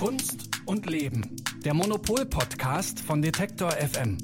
[0.00, 1.36] Kunst und Leben.
[1.62, 4.16] Der Monopol-Podcast von Detektor FM.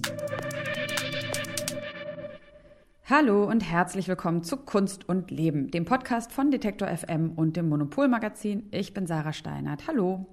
[3.04, 7.68] Hallo und herzlich willkommen zu Kunst und Leben, dem Podcast von Detektor FM und dem
[7.68, 8.70] Monopol-Magazin.
[8.70, 9.86] Ich bin Sarah Steinert.
[9.86, 10.24] Hallo.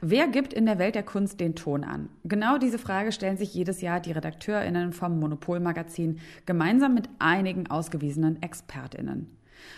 [0.00, 2.08] Wer gibt in der Welt der Kunst den Ton an?
[2.24, 8.40] Genau diese Frage stellen sich jedes Jahr die RedakteurInnen vom Monopol-Magazin gemeinsam mit einigen ausgewiesenen
[8.40, 9.36] ExpertInnen.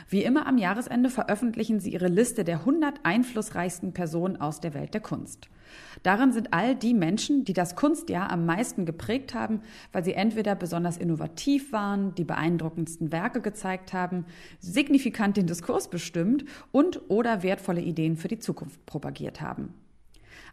[0.08, 4.94] Wie immer am Jahresende veröffentlichen sie ihre Liste der 100 einflussreichsten Personen aus der Welt
[4.94, 5.48] der Kunst.
[6.02, 9.60] Darin sind all die Menschen, die das Kunstjahr am meisten geprägt haben,
[9.92, 14.26] weil sie entweder besonders innovativ waren, die beeindruckendsten Werke gezeigt haben,
[14.60, 19.74] signifikant den Diskurs bestimmt und oder wertvolle Ideen für die Zukunft propagiert haben.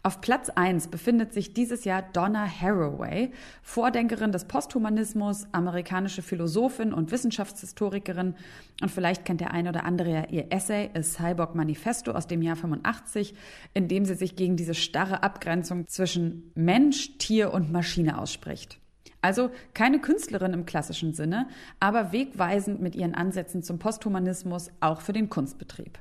[0.04, 3.30] Auf Platz 1 befindet sich dieses Jahr Donna Haraway,
[3.62, 8.34] Vordenkerin des Posthumanismus, amerikanische Philosophin und Wissenschaftshistorikerin.
[8.80, 12.42] Und vielleicht kennt der eine oder andere ja ihr Essay A Cyborg Manifesto aus dem
[12.42, 13.34] Jahr 85,
[13.74, 18.80] in dem sie sich gegen diese starre Abgrenzung zwischen Mensch, Tier und Maschine ausspricht.
[19.20, 21.46] Also keine Künstlerin im klassischen Sinne,
[21.78, 26.00] aber wegweisend mit ihren Ansätzen zum Posthumanismus auch für den Kunstbetrieb.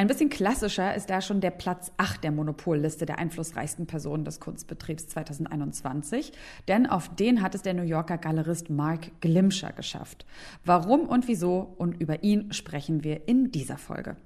[0.00, 4.40] Ein bisschen klassischer ist da schon der Platz 8 der Monopolliste der einflussreichsten Personen des
[4.40, 6.32] Kunstbetriebs 2021,
[6.68, 10.24] denn auf den hat es der New Yorker Galerist Mark Glimscher geschafft.
[10.64, 14.16] Warum und wieso und über ihn sprechen wir in dieser Folge.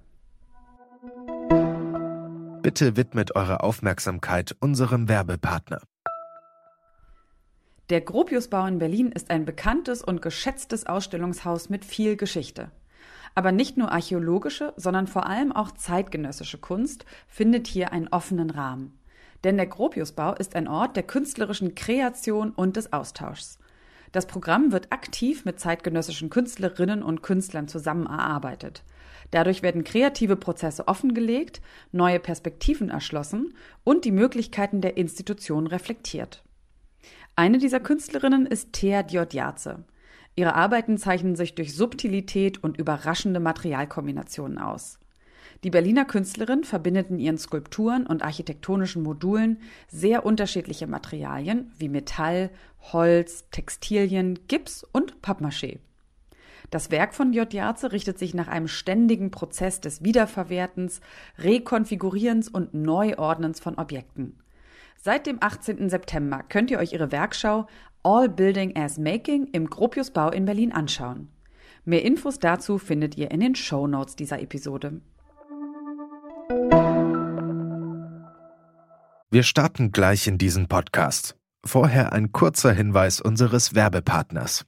[2.62, 5.80] Bitte widmet eure Aufmerksamkeit unserem Werbepartner.
[7.90, 12.70] Der Gropiusbau in Berlin ist ein bekanntes und geschätztes Ausstellungshaus mit viel Geschichte.
[13.34, 18.98] Aber nicht nur archäologische, sondern vor allem auch zeitgenössische Kunst findet hier einen offenen Rahmen.
[19.42, 23.58] Denn der Gropiusbau ist ein Ort der künstlerischen Kreation und des Austauschs.
[24.12, 28.84] Das Programm wird aktiv mit zeitgenössischen Künstlerinnen und Künstlern zusammen erarbeitet.
[29.32, 36.44] Dadurch werden kreative Prozesse offengelegt, neue Perspektiven erschlossen und die Möglichkeiten der Institution reflektiert.
[37.34, 39.84] Eine dieser Künstlerinnen ist Thea Diodjaze.
[40.36, 44.98] Ihre Arbeiten zeichnen sich durch Subtilität und überraschende Materialkombinationen aus.
[45.62, 52.50] Die Berliner Künstlerin verbindet in ihren Skulpturen und architektonischen Modulen sehr unterschiedliche Materialien wie Metall,
[52.92, 55.78] Holz, Textilien, Gips und Pappmaché.
[56.70, 61.00] Das Werk von Jodjaze richtet sich nach einem ständigen Prozess des Wiederverwertens,
[61.38, 64.38] Rekonfigurierens und Neuordnens von Objekten.
[65.00, 65.88] Seit dem 18.
[65.90, 67.66] September könnt ihr euch ihre Werkschau
[68.06, 71.28] All Building as Making im Gropiusbau in Berlin anschauen.
[71.86, 75.00] Mehr Infos dazu findet ihr in den Show Notes dieser Episode.
[79.30, 81.34] Wir starten gleich in diesen Podcast.
[81.64, 84.66] Vorher ein kurzer Hinweis unseres Werbepartners.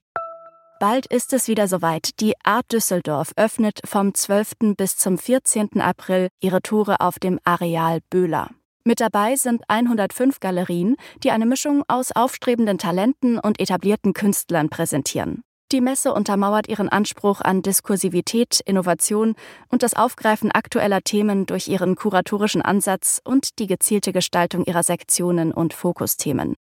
[0.80, 2.20] Bald ist es wieder soweit.
[2.20, 4.74] Die Art Düsseldorf öffnet vom 12.
[4.78, 5.80] bis zum 14.
[5.82, 8.50] April ihre Tore auf dem Areal Böhler.
[8.86, 15.42] Mit dabei sind 105 Galerien, die eine Mischung aus aufstrebenden Talenten und etablierten Künstlern präsentieren.
[15.72, 19.34] Die Messe untermauert ihren Anspruch an Diskursivität, Innovation
[19.70, 25.50] und das Aufgreifen aktueller Themen durch ihren kuratorischen Ansatz und die gezielte Gestaltung ihrer Sektionen
[25.50, 26.54] und Fokusthemen.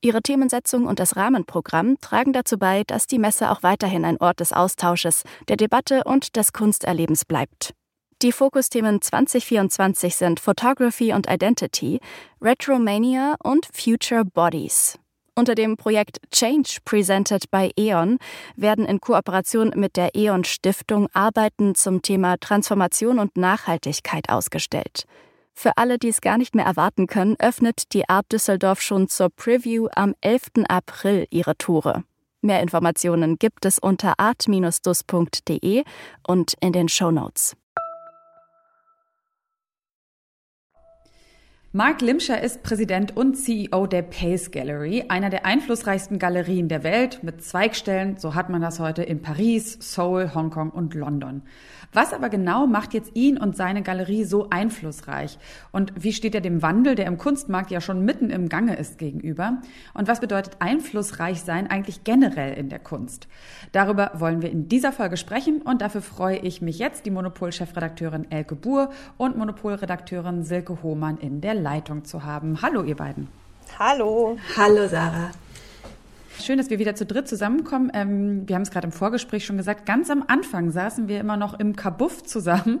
[0.00, 4.40] Ihre Themensetzung und das Rahmenprogramm tragen dazu bei, dass die Messe auch weiterhin ein Ort
[4.40, 7.74] des Austausches, der Debatte und des Kunsterlebens bleibt.
[8.22, 12.00] Die Fokusthemen 2024 sind Photography und Identity,
[12.42, 14.98] Retromania und Future Bodies.
[15.34, 18.18] Unter dem Projekt Change Presented by E.ON
[18.56, 25.06] werden in Kooperation mit der E.ON Stiftung Arbeiten zum Thema Transformation und Nachhaltigkeit ausgestellt.
[25.54, 29.30] Für alle, die es gar nicht mehr erwarten können, öffnet die Art Düsseldorf schon zur
[29.30, 30.66] Preview am 11.
[30.68, 32.04] April ihre Tore.
[32.42, 35.84] Mehr Informationen gibt es unter art-dus.de
[36.26, 37.56] und in den Show Notes.
[41.72, 47.22] Mark Limscher ist Präsident und CEO der Pace Gallery, einer der einflussreichsten Galerien der Welt
[47.22, 51.42] mit Zweigstellen, so hat man das heute in Paris, Seoul, Hongkong und London.
[51.92, 55.38] Was aber genau macht jetzt ihn und seine Galerie so einflussreich?
[55.72, 58.96] Und wie steht er dem Wandel, der im Kunstmarkt ja schon mitten im Gange ist,
[58.96, 59.58] gegenüber?
[59.92, 63.26] Und was bedeutet einflussreich sein eigentlich generell in der Kunst?
[63.72, 68.30] Darüber wollen wir in dieser Folge sprechen und dafür freue ich mich jetzt, die Monopol-Chefredakteurin
[68.30, 72.62] Elke Buhr und Monopol-Redakteurin Silke Hohmann in der Leitung zu haben.
[72.62, 73.26] Hallo, ihr beiden.
[73.80, 74.38] Hallo.
[74.56, 75.30] Hallo, Sarah.
[76.40, 77.90] Schön, dass wir wieder zu dritt zusammenkommen.
[77.94, 79.86] Ähm, wir haben es gerade im Vorgespräch schon gesagt.
[79.86, 82.80] Ganz am Anfang saßen wir immer noch im Kabuff zusammen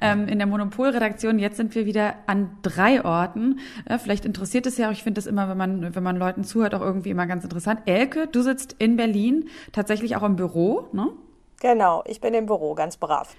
[0.00, 1.38] ähm, in der Monopolredaktion.
[1.38, 3.58] Jetzt sind wir wieder an drei Orten.
[3.84, 4.92] Äh, vielleicht interessiert es ja auch.
[4.92, 7.80] Ich finde das immer, wenn man, wenn man Leuten zuhört, auch irgendwie immer ganz interessant.
[7.86, 11.08] Elke, du sitzt in Berlin, tatsächlich auch im Büro, ne?
[11.60, 13.34] Genau, ich bin im Büro, ganz brav.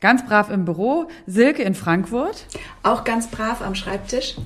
[0.00, 1.08] Ganz brav im Büro.
[1.26, 2.46] Silke in Frankfurt.
[2.82, 4.36] Auch ganz brav am Schreibtisch.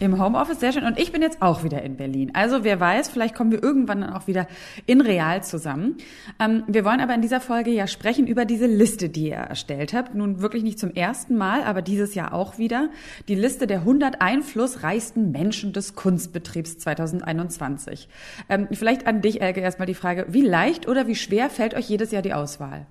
[0.00, 0.84] Im Homeoffice, sehr schön.
[0.84, 2.30] Und ich bin jetzt auch wieder in Berlin.
[2.34, 4.46] Also wer weiß, vielleicht kommen wir irgendwann dann auch wieder
[4.86, 5.96] in Real zusammen.
[6.40, 9.92] Ähm, wir wollen aber in dieser Folge ja sprechen über diese Liste, die ihr erstellt
[9.92, 10.14] habt.
[10.14, 12.90] Nun wirklich nicht zum ersten Mal, aber dieses Jahr auch wieder.
[13.28, 18.08] Die Liste der 100 einflussreichsten Menschen des Kunstbetriebs 2021.
[18.48, 21.88] Ähm, vielleicht an dich, Elke, erstmal die Frage, wie leicht oder wie schwer fällt euch
[21.88, 22.86] jedes Jahr die Auswahl?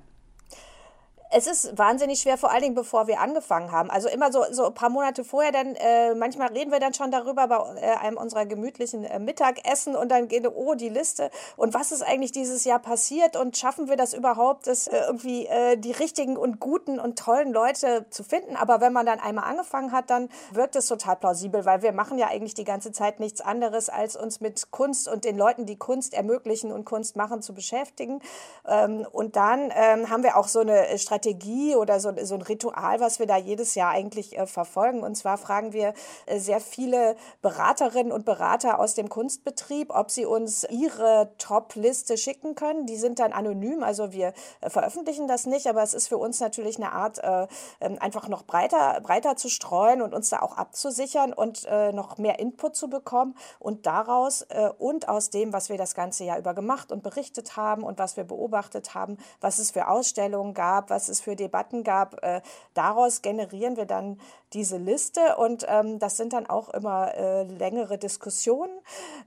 [1.30, 3.90] Es ist wahnsinnig schwer, vor allen Dingen bevor wir angefangen haben.
[3.92, 7.12] Also immer so, so ein paar Monate vorher, dann äh, manchmal reden wir dann schon
[7.12, 11.74] darüber bei äh, einem unserer gemütlichen äh, Mittagessen und dann geht, oh, die Liste und
[11.74, 15.76] was ist eigentlich dieses Jahr passiert und schaffen wir das überhaupt, das äh, irgendwie äh,
[15.76, 18.56] die richtigen und guten und tollen Leute zu finden.
[18.56, 22.18] Aber wenn man dann einmal angefangen hat, dann wirkt es total plausibel, weil wir machen
[22.18, 25.78] ja eigentlich die ganze Zeit nichts anderes, als uns mit Kunst und den Leuten, die
[25.78, 28.22] Kunst ermöglichen und Kunst machen, zu beschäftigen.
[28.66, 32.42] Ähm, und dann ähm, haben wir auch so eine Strategie, Strategie oder so, so ein
[32.42, 35.04] Ritual, was wir da jedes Jahr eigentlich äh, verfolgen.
[35.04, 35.94] Und zwar fragen wir
[36.26, 42.56] äh, sehr viele Beraterinnen und Berater aus dem Kunstbetrieb, ob sie uns ihre Top-Liste schicken
[42.56, 42.86] können.
[42.86, 46.40] Die sind dann anonym, also wir äh, veröffentlichen das nicht, aber es ist für uns
[46.40, 47.48] natürlich eine Art, äh,
[47.82, 52.18] ähm, einfach noch breiter, breiter zu streuen und uns da auch abzusichern und äh, noch
[52.18, 56.40] mehr Input zu bekommen und daraus äh, und aus dem, was wir das ganze Jahr
[56.40, 60.90] über gemacht und berichtet haben und was wir beobachtet haben, was es für Ausstellungen gab,
[60.90, 62.24] was es für Debatten gab.
[62.24, 62.42] Äh,
[62.74, 64.20] daraus generieren wir dann
[64.54, 68.72] diese Liste und ähm, das sind dann auch immer äh, längere Diskussionen.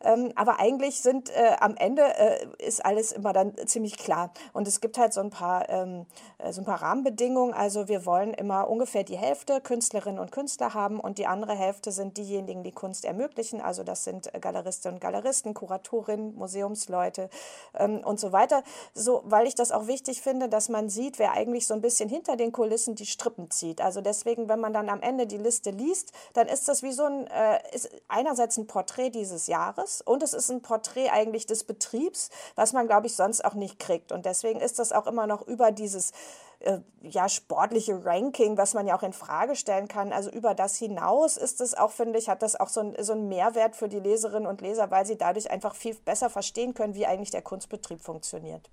[0.02, 4.32] Ähm, aber eigentlich sind äh, am Ende äh, ist alles immer dann ziemlich klar.
[4.54, 6.06] Und es gibt halt so ein paar, ähm,
[6.38, 7.52] äh, so ein paar Rahmenbedingungen.
[7.52, 11.92] Also wir wollen immer ungefähr die Hälfte Künstlerinnen und Künstler haben und die andere Hälfte
[11.92, 13.60] sind diejenigen, die Kunst ermöglichen.
[13.60, 17.28] Also das sind äh, Galeristinnen und Galeristen, Kuratorinnen, Museumsleute
[17.74, 18.62] ähm, und so weiter.
[18.94, 22.08] So, weil ich das auch wichtig finde, dass man sieht, wer eigentlich so ein bisschen
[22.08, 23.81] hinter den Kulissen die Strippen zieht.
[23.81, 27.05] Also deswegen, wenn man dann am Ende die Liste liest, dann ist das wie so
[27.05, 31.62] ein, äh, ist einerseits ein Porträt dieses Jahres und es ist ein Porträt eigentlich des
[31.62, 34.11] Betriebs, was man, glaube ich, sonst auch nicht kriegt.
[34.11, 36.11] Und deswegen ist das auch immer noch über dieses
[36.60, 40.12] äh, ja, sportliche Ranking, was man ja auch in Frage stellen kann.
[40.12, 43.12] Also über das hinaus ist es auch, finde ich, hat das auch so, ein, so
[43.12, 46.94] einen Mehrwert für die Leserinnen und Leser, weil sie dadurch einfach viel besser verstehen können,
[46.94, 48.68] wie eigentlich der Kunstbetrieb funktioniert.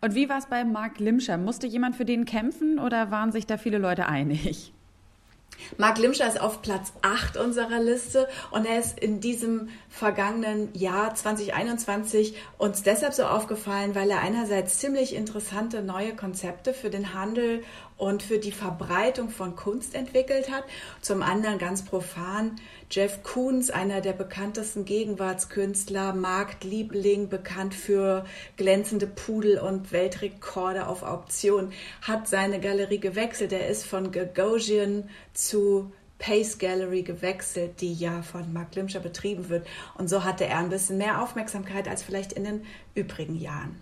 [0.00, 1.36] Und wie war es bei Marc Limscher?
[1.36, 4.72] Musste jemand für den kämpfen oder waren sich da viele Leute einig?
[5.76, 11.14] Marc Limscher ist auf Platz 8 unserer Liste und er ist in diesem vergangenen Jahr
[11.14, 17.62] 2021 uns deshalb so aufgefallen, weil er einerseits ziemlich interessante neue Konzepte für den Handel
[17.96, 20.64] und für die Verbreitung von Kunst entwickelt hat.
[21.00, 22.56] Zum anderen ganz profan
[22.92, 28.26] Jeff Koons, einer der bekanntesten Gegenwartskünstler, Marktliebling, bekannt für
[28.58, 31.72] glänzende Pudel und Weltrekorde auf Auktion,
[32.02, 33.54] hat seine Galerie gewechselt.
[33.54, 39.66] Er ist von Gagosian zu Pace Gallery gewechselt, die ja von Mark Limscher betrieben wird.
[39.96, 43.80] Und so hatte er ein bisschen mehr Aufmerksamkeit als vielleicht in den übrigen Jahren.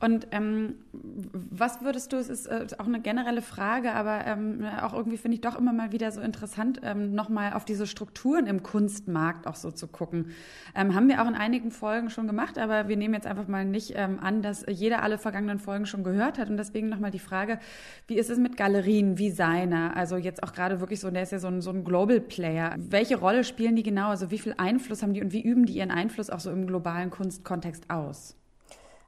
[0.00, 4.94] Und ähm, was würdest du, es ist äh, auch eine generelle Frage, aber ähm, auch
[4.94, 8.62] irgendwie finde ich doch immer mal wieder so interessant, ähm, nochmal auf diese Strukturen im
[8.62, 10.30] Kunstmarkt auch so zu gucken.
[10.74, 13.66] Ähm, haben wir auch in einigen Folgen schon gemacht, aber wir nehmen jetzt einfach mal
[13.66, 16.48] nicht ähm, an, dass jeder alle vergangenen Folgen schon gehört hat.
[16.48, 17.58] Und deswegen nochmal die Frage,
[18.06, 19.96] wie ist es mit Galerien wie seiner?
[19.96, 22.74] Also jetzt auch gerade wirklich so, der ist ja so ein, so ein Global Player.
[22.78, 24.08] Welche Rolle spielen die genau?
[24.08, 26.66] Also wie viel Einfluss haben die und wie üben die ihren Einfluss auch so im
[26.66, 28.39] globalen Kunstkontext aus?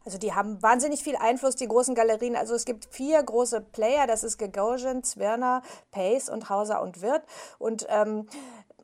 [0.05, 2.37] Also die haben wahnsinnig viel Einfluss, die großen Galerien.
[2.37, 7.25] Also es gibt vier große Player, das ist Gagosian, Zwirner, Pace und Hauser und Wirth.
[7.59, 8.27] Und ähm,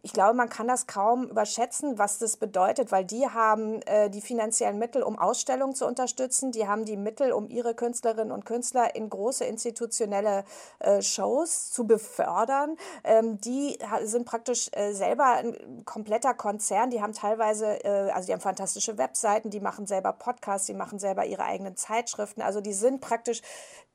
[0.08, 4.22] ich glaube, man kann das kaum überschätzen, was das bedeutet, weil die haben äh, die
[4.22, 6.50] finanziellen Mittel, um Ausstellungen zu unterstützen.
[6.50, 10.44] Die haben die Mittel, um ihre Künstlerinnen und Künstler in große institutionelle
[10.78, 12.78] äh, Shows zu befördern.
[13.04, 16.88] Ähm, die sind praktisch äh, selber ein kompletter Konzern.
[16.88, 20.98] Die haben teilweise, äh, also die haben fantastische Webseiten, die machen selber Podcasts, die machen
[20.98, 22.40] selber ihre eigenen Zeitschriften.
[22.40, 23.42] Also die sind praktisch,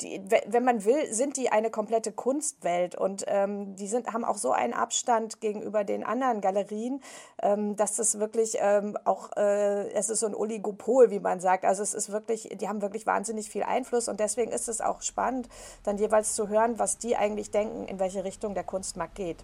[0.01, 4.37] die, wenn man will, sind die eine komplette Kunstwelt und ähm, die sind, haben auch
[4.37, 7.01] so einen Abstand gegenüber den den anderen Galerien,
[7.41, 11.65] ähm, dass das wirklich ähm, auch, äh, es ist so ein Oligopol, wie man sagt.
[11.65, 15.01] Also es ist wirklich, die haben wirklich wahnsinnig viel Einfluss und deswegen ist es auch
[15.01, 15.47] spannend,
[15.83, 19.37] dann jeweils zu hören, was die eigentlich denken, in welche Richtung der Kunstmarkt geht.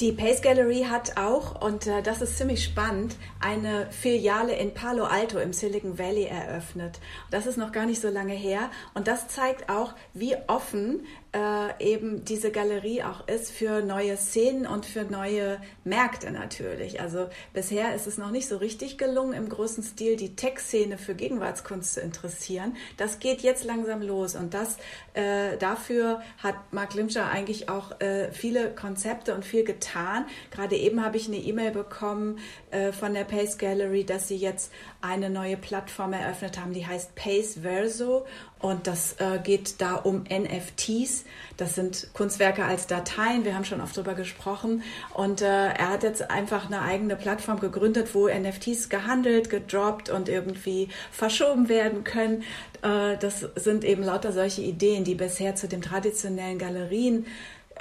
[0.00, 5.04] Die Pace Gallery hat auch, und äh, das ist ziemlich spannend, eine Filiale in Palo
[5.04, 6.98] Alto im Silicon Valley eröffnet.
[7.30, 11.82] Das ist noch gar nicht so lange her und das zeigt auch, wie offen äh,
[11.82, 17.00] eben diese Galerie auch ist für neue Szenen und für neue Märkte natürlich.
[17.00, 21.14] Also bisher ist es noch nicht so richtig gelungen, im großen Stil die Tech-Szene für
[21.14, 22.76] Gegenwartskunst zu interessieren.
[22.98, 24.76] Das geht jetzt langsam los und das
[25.14, 30.26] äh, dafür hat Mark Limscher eigentlich auch äh, viele Konzepte und viel getan.
[30.50, 32.38] Gerade eben habe ich eine E-Mail bekommen
[32.70, 34.70] äh, von der Pace Gallery, dass sie jetzt
[35.00, 38.26] eine neue Plattform eröffnet haben, die heißt Pace Verso
[38.62, 41.24] und das äh, geht da um NFTs.
[41.56, 43.44] Das sind Kunstwerke als Dateien.
[43.44, 44.82] Wir haben schon oft darüber gesprochen.
[45.14, 50.28] Und äh, er hat jetzt einfach eine eigene Plattform gegründet, wo NFTs gehandelt, gedroppt und
[50.28, 52.44] irgendwie verschoben werden können.
[52.82, 57.26] Äh, das sind eben lauter solche Ideen, die bisher zu den traditionellen Galerien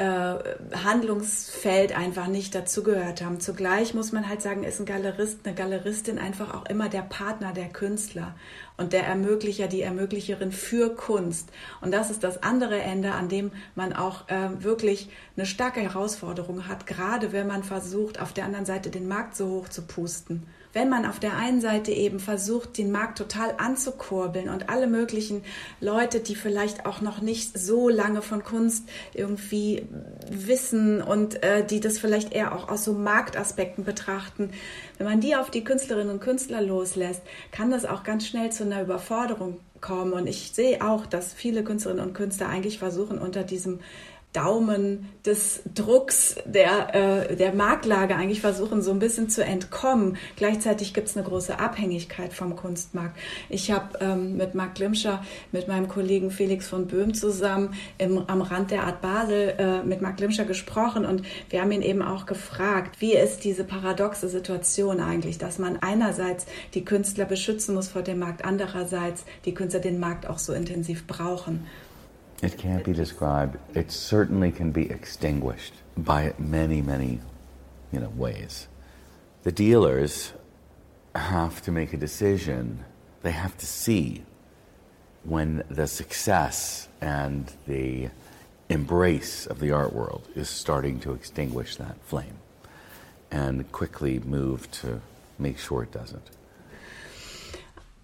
[0.03, 3.39] Handlungsfeld einfach nicht dazugehört haben.
[3.39, 7.53] Zugleich muss man halt sagen, ist ein Galerist, eine Galeristin einfach auch immer der Partner
[7.53, 8.36] der Künstler
[8.77, 11.50] und der Ermöglicher, die Ermöglicherin für Kunst.
[11.81, 16.67] Und das ist das andere Ende, an dem man auch äh, wirklich eine starke Herausforderung
[16.67, 20.48] hat, gerade wenn man versucht, auf der anderen Seite den Markt so hoch zu pusten
[20.74, 25.44] wenn man auf der einen Seite eben versucht, den Markt total anzukurbeln und alle möglichen
[25.80, 29.88] Leute, die vielleicht auch noch nicht so lange von Kunst irgendwie
[30.30, 34.51] wissen und äh, die das vielleicht eher auch aus so Marktaspekten betrachten,
[34.98, 38.63] wenn man die auf die Künstlerinnen und Künstler loslässt, kann das auch ganz schnell zu
[38.63, 40.13] einer Überforderung kommen.
[40.13, 43.80] Und ich sehe auch, dass viele Künstlerinnen und Künstler eigentlich versuchen, unter diesem
[44.34, 50.18] Daumen des Drucks der, äh, der Marktlage eigentlich versuchen, so ein bisschen zu entkommen.
[50.38, 53.18] Gleichzeitig gibt es eine große Abhängigkeit vom Kunstmarkt.
[53.50, 58.42] Ich habe ähm, mit Marc Glimscher, mit meinem Kollegen Felix von Böhm zusammen im, am
[58.42, 62.26] Rand der Art Basel äh, mit Marc Glimscher gesprochen und wir haben ihn eben auch
[62.26, 68.02] gefragt, wie ist diese paradoxe Situation eigentlich, dass man einerseits die Künstler beschützen muss vor
[68.02, 71.66] dem Markt, andererseits die Künstler den Markt auch so intensiv brauchen.
[72.41, 73.57] It can't be described.
[73.75, 77.19] It certainly can be extinguished by many, many,
[77.91, 78.67] you know, ways.
[79.43, 80.33] The dealers
[81.13, 82.83] have to make a decision.
[83.21, 84.24] They have to see
[85.24, 88.10] when the success and the
[88.69, 92.38] embrace of the art world is starting to extinguish that flame
[93.29, 95.01] and quickly move to
[95.38, 96.29] make sure it doesn't.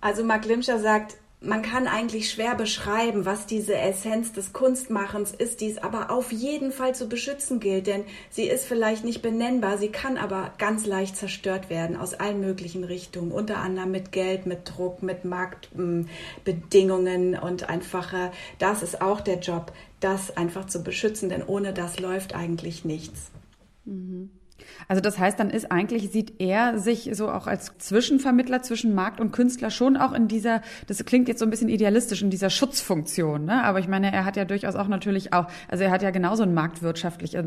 [0.03, 5.62] Also Mark Limscher sagt, man kann eigentlich schwer beschreiben, was diese Essenz des Kunstmachens ist,
[5.62, 9.77] die es aber auf jeden Fall zu beschützen gilt, denn sie ist vielleicht nicht benennbar,
[9.77, 14.48] sie kann aber ganz leicht zerstört werden aus allen möglichen Richtungen, unter anderem mit Geld,
[14.48, 21.29] mit Druck, mit Marktbedingungen und einfache, das ist auch der Job, das einfach zu beschützen,
[21.29, 23.29] denn ohne das läuft eigentlich nichts.
[23.86, 24.32] Mhm.
[24.88, 29.20] Also das heißt, dann ist eigentlich, sieht er sich so auch als Zwischenvermittler zwischen Markt
[29.20, 32.50] und Künstler schon auch in dieser, das klingt jetzt so ein bisschen idealistisch, in dieser
[32.50, 33.46] Schutzfunktion.
[33.46, 33.64] Ne?
[33.64, 36.44] Aber ich meine, er hat ja durchaus auch natürlich auch, also er hat ja genauso
[36.44, 37.44] ein marktwirtschaftliches,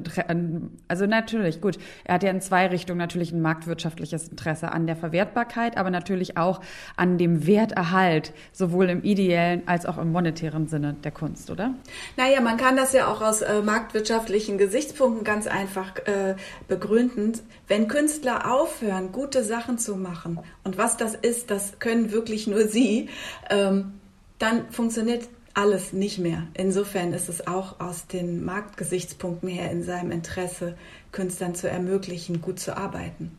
[0.89, 4.97] also natürlich, gut, er hat ja in zwei Richtungen natürlich ein marktwirtschaftliches Interesse an der
[4.97, 6.61] Verwertbarkeit, aber natürlich auch
[6.97, 11.75] an dem Werterhalt, sowohl im ideellen als auch im monetären Sinne der Kunst, oder?
[12.17, 16.35] Naja, man kann das ja auch aus äh, marktwirtschaftlichen Gesichtspunkten ganz einfach äh,
[16.69, 22.11] begründen und wenn Künstler aufhören, gute Sachen zu machen, und was das ist, das können
[22.11, 23.09] wirklich nur sie,
[23.49, 23.95] ähm,
[24.39, 26.47] dann funktioniert alles nicht mehr.
[26.55, 30.77] Insofern ist es auch aus den Marktgesichtspunkten her in seinem Interesse,
[31.13, 33.33] Künstlern zu ermöglichen, gut zu arbeiten.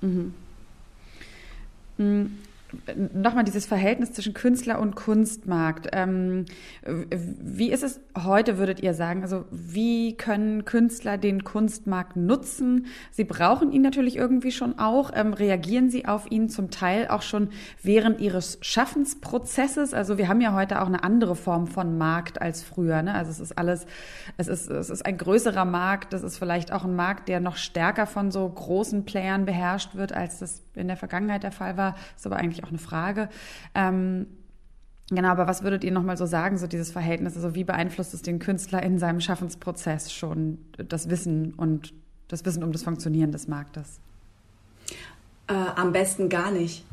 [0.00, 0.34] Mhm.
[3.12, 5.88] Nochmal dieses Verhältnis zwischen Künstler und Kunstmarkt.
[5.92, 6.44] Ähm,
[6.82, 9.22] wie ist es heute, würdet ihr sagen?
[9.22, 12.86] Also wie können Künstler den Kunstmarkt nutzen?
[13.10, 15.10] Sie brauchen ihn natürlich irgendwie schon auch.
[15.14, 17.50] Ähm, reagieren sie auf ihn zum Teil auch schon
[17.82, 19.94] während ihres Schaffensprozesses?
[19.94, 23.02] Also wir haben ja heute auch eine andere Form von Markt als früher.
[23.02, 23.14] Ne?
[23.14, 23.86] Also es ist alles,
[24.36, 26.12] es ist, es ist ein größerer Markt.
[26.12, 30.12] Das ist vielleicht auch ein Markt, der noch stärker von so großen Playern beherrscht wird,
[30.12, 31.94] als das in der Vergangenheit der Fall war.
[32.16, 33.28] Ist aber eigentlich auch eine Frage.
[33.74, 34.26] Ähm,
[35.10, 37.36] Genau, aber was würdet ihr nochmal so sagen, so dieses Verhältnis?
[37.36, 41.92] Also wie beeinflusst es den Künstler in seinem Schaffensprozess schon das Wissen und
[42.28, 44.00] das Wissen um das Funktionieren des Marktes?
[45.46, 46.86] Äh, am besten gar nicht.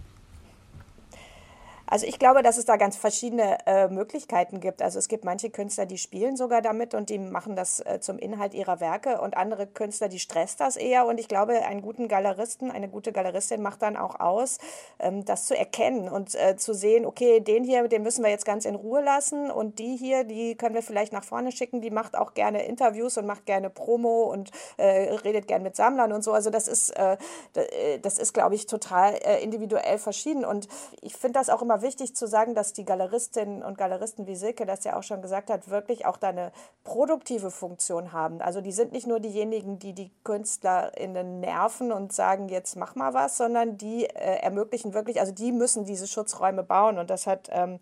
[1.92, 4.82] Also ich glaube, dass es da ganz verschiedene äh, Möglichkeiten gibt.
[4.82, 8.18] Also es gibt manche Künstler, die spielen sogar damit und die machen das äh, zum
[8.18, 11.06] Inhalt ihrer Werke und andere Künstler, die stresst das eher.
[11.06, 14.58] Und ich glaube, einen guten Galeristen, eine gute Galeristin macht dann auch aus,
[15.00, 18.46] ähm, das zu erkennen und äh, zu sehen, okay, den hier, den müssen wir jetzt
[18.46, 21.92] ganz in Ruhe lassen und die hier, die können wir vielleicht nach vorne schicken, die
[21.92, 26.24] macht auch gerne Interviews und macht gerne Promo und äh, redet gerne mit Sammlern und
[26.24, 26.32] so.
[26.32, 27.18] Also das ist, äh,
[27.54, 30.46] äh, das ist, glaube ich, total individuell verschieden.
[30.46, 30.70] Und
[31.02, 34.66] ich finde das auch immer wichtig zu sagen, dass die Galeristinnen und Galeristen, wie Silke
[34.66, 36.52] das ja auch schon gesagt hat, wirklich auch da eine
[36.84, 38.42] produktive Funktion haben.
[38.42, 43.14] Also die sind nicht nur diejenigen, die die KünstlerInnen nerven und sagen, jetzt mach mal
[43.14, 46.98] was, sondern die äh, ermöglichen wirklich, also die müssen diese Schutzräume bauen.
[46.98, 47.80] Und das hat ähm,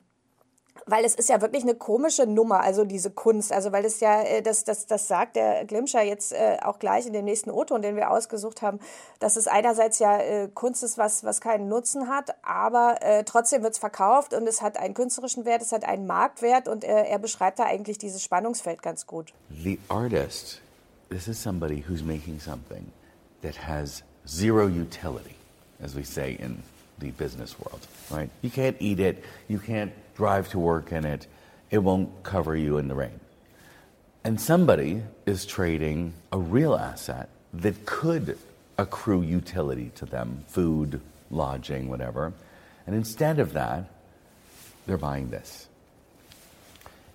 [0.85, 3.51] weil es ist ja wirklich eine komische Nummer, also diese Kunst.
[3.51, 7.05] Also weil es ja, äh, das, das, das sagt der Glimscher jetzt äh, auch gleich
[7.05, 8.79] in dem nächsten O-Ton, den wir ausgesucht haben,
[9.19, 13.73] dass es einerseits ja äh, Kunst ist, was, was keinen Nutzen hat, aber trotzdem wird
[13.73, 17.19] es verkauft und es hat einen künstlerischen Wert, es hat einen Marktwert und er, er
[17.19, 19.33] beschreibt da eigentlich dieses Spannungsfeld ganz gut.
[19.63, 20.61] The artist,
[21.09, 22.91] this is somebody who's making something
[23.41, 25.35] that has zero utility,
[25.83, 26.63] as we say in
[26.99, 28.29] the business world, right?
[28.41, 31.25] You can't eat it, you can't drive to work in it,
[31.71, 33.21] it won't cover you in the rain.
[34.25, 38.37] And somebody is trading a real asset that could
[38.77, 40.99] accrue utility to them food,
[41.31, 42.33] lodging, whatever.
[42.85, 43.85] And instead of that,
[44.85, 45.69] they're buying this.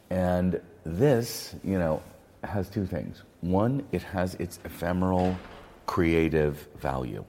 [0.08, 2.02] And this, you know,
[2.42, 3.20] has two things.
[3.42, 5.36] One, it has its ephemeral
[5.84, 7.26] creative value.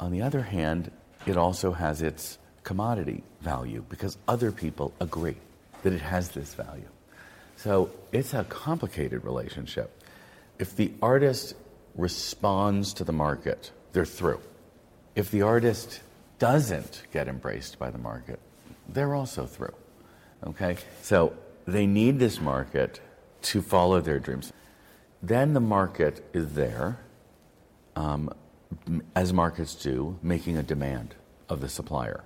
[0.00, 0.90] On the other hand,
[1.26, 5.36] it also has its commodity value because other people agree
[5.84, 6.88] that it has this value.
[7.56, 10.02] So it's a complicated relationship.
[10.58, 11.54] If the artist
[11.94, 14.40] responds to the market, they're through.
[15.14, 16.00] If the artist
[16.40, 18.40] doesn't get embraced by the market,
[18.88, 19.74] they're also through.
[20.44, 20.76] Okay?
[21.02, 21.34] So
[21.66, 23.00] they need this market
[23.42, 24.52] to follow their dreams.
[25.22, 26.98] Then the market is there,
[27.94, 28.28] um,
[29.14, 31.14] as markets do, making a demand
[31.48, 32.24] of the supplier.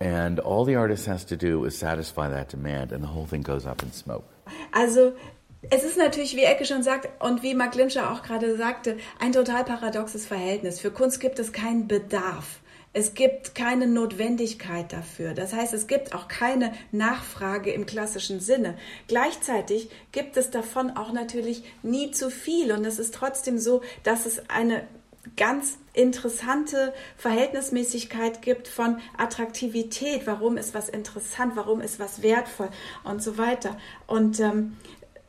[0.00, 3.42] And all the artist has to do is satisfy that demand, and the whole thing
[3.42, 4.24] goes up in smoke.
[4.72, 5.12] Also,
[5.68, 9.32] es ist natürlich, wie Ecke schon sagt und wie Mark Limscher auch gerade sagte, ein
[9.32, 10.80] total paradoxes Verhältnis.
[10.80, 12.60] Für Kunst gibt es keinen Bedarf.
[12.92, 15.34] Es gibt keine Notwendigkeit dafür.
[15.34, 18.76] Das heißt, es gibt auch keine Nachfrage im klassischen Sinne.
[19.06, 22.72] Gleichzeitig gibt es davon auch natürlich nie zu viel.
[22.72, 24.82] Und es ist trotzdem so, dass es eine
[25.36, 32.70] ganz interessante Verhältnismäßigkeit gibt von Attraktivität, warum ist was interessant, warum ist was wertvoll
[33.04, 33.76] und so weiter.
[34.06, 34.76] Und ähm,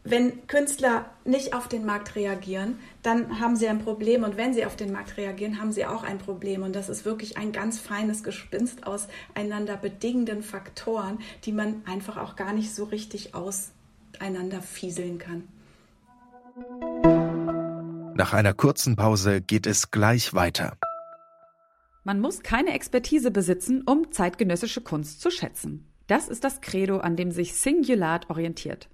[0.03, 4.23] wenn Künstler nicht auf den Markt reagieren, dann haben sie ein Problem.
[4.23, 6.63] Und wenn sie auf den Markt reagieren, haben sie auch ein Problem.
[6.63, 12.17] Und das ist wirklich ein ganz feines Gespinst aus einander bedingenden Faktoren, die man einfach
[12.17, 15.47] auch gar nicht so richtig auseinander fieseln kann.
[18.15, 20.77] Nach einer kurzen Pause geht es gleich weiter.
[22.03, 25.87] Man muss keine Expertise besitzen, um zeitgenössische Kunst zu schätzen.
[26.07, 28.89] Das ist das Credo, an dem sich Singulat orientiert.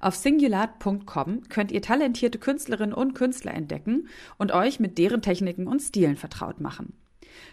[0.00, 5.80] Auf singulat.com könnt ihr talentierte Künstlerinnen und Künstler entdecken und euch mit deren Techniken und
[5.80, 6.92] Stilen vertraut machen.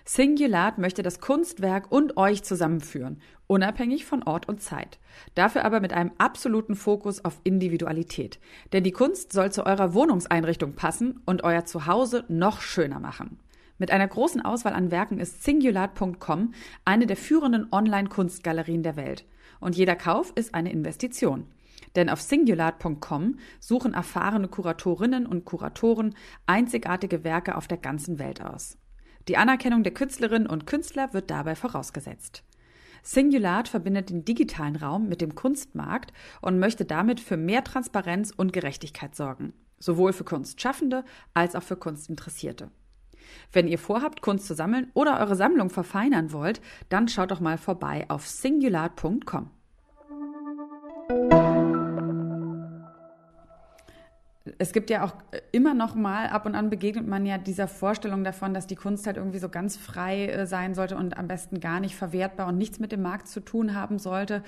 [0.05, 4.99] Singulat möchte das Kunstwerk und euch zusammenführen, unabhängig von Ort und Zeit.
[5.33, 8.39] Dafür aber mit einem absoluten Fokus auf Individualität.
[8.73, 13.39] Denn die Kunst soll zu eurer Wohnungseinrichtung passen und euer Zuhause noch schöner machen.
[13.77, 16.53] Mit einer großen Auswahl an Werken ist Singulat.com
[16.85, 19.25] eine der führenden Online-Kunstgalerien der Welt.
[19.59, 21.47] Und jeder Kauf ist eine Investition.
[21.95, 28.77] Denn auf singulat.com suchen erfahrene Kuratorinnen und Kuratoren einzigartige Werke auf der ganzen Welt aus.
[29.27, 32.43] Die Anerkennung der Künstlerinnen und Künstler wird dabei vorausgesetzt.
[33.01, 36.11] Singulat verbindet den digitalen Raum mit dem Kunstmarkt
[36.41, 41.75] und möchte damit für mehr Transparenz und Gerechtigkeit sorgen, sowohl für Kunstschaffende als auch für
[41.75, 42.71] Kunstinteressierte.
[43.51, 47.57] Wenn ihr vorhabt, Kunst zu sammeln oder eure Sammlung verfeinern wollt, dann schaut doch mal
[47.57, 49.49] vorbei auf singulat.com.
[54.59, 55.13] es gibt ja auch
[55.51, 59.07] immer noch mal, ab und an begegnet man ja dieser Vorstellung davon, dass die Kunst
[59.07, 62.57] halt irgendwie so ganz frei äh, sein sollte und am besten gar nicht verwertbar und
[62.57, 64.43] nichts mit dem Markt zu tun haben sollte.